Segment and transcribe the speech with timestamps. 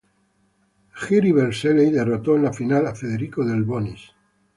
[1.01, 4.01] Jiří Veselý derrotó en la final a Federico Delbonis.